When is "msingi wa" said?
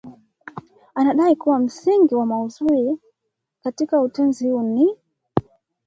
1.59-2.25